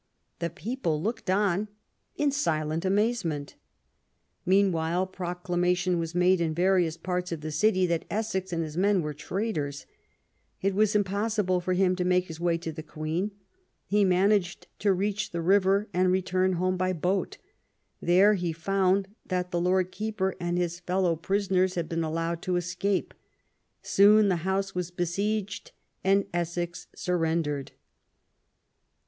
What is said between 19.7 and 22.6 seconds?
Keeper and his fellow prisoners had been allowed to